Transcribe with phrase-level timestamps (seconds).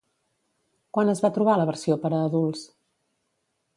[0.97, 2.65] Quan es va trobar la versió per a adults?